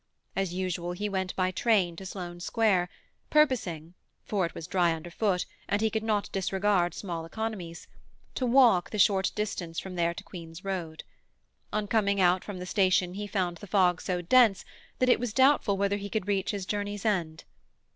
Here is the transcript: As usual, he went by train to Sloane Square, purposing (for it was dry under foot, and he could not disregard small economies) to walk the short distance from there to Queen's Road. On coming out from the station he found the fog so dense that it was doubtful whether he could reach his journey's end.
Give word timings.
As 0.35 0.51
usual, 0.51 0.93
he 0.93 1.07
went 1.09 1.35
by 1.35 1.51
train 1.51 1.95
to 1.97 2.07
Sloane 2.07 2.39
Square, 2.39 2.89
purposing 3.29 3.93
(for 4.23 4.47
it 4.47 4.55
was 4.55 4.65
dry 4.65 4.95
under 4.95 5.11
foot, 5.11 5.45
and 5.69 5.79
he 5.79 5.91
could 5.91 6.01
not 6.01 6.27
disregard 6.31 6.95
small 6.95 7.23
economies) 7.23 7.85
to 8.33 8.47
walk 8.47 8.89
the 8.89 8.97
short 8.97 9.31
distance 9.35 9.77
from 9.79 9.93
there 9.93 10.15
to 10.15 10.23
Queen's 10.23 10.63
Road. 10.65 11.03
On 11.71 11.85
coming 11.85 12.19
out 12.19 12.43
from 12.43 12.57
the 12.57 12.65
station 12.65 13.13
he 13.13 13.27
found 13.27 13.57
the 13.57 13.67
fog 13.67 14.01
so 14.01 14.23
dense 14.23 14.65
that 14.97 15.07
it 15.07 15.19
was 15.19 15.33
doubtful 15.33 15.77
whether 15.77 15.97
he 15.97 16.09
could 16.09 16.27
reach 16.27 16.49
his 16.49 16.65
journey's 16.65 17.05
end. 17.05 17.43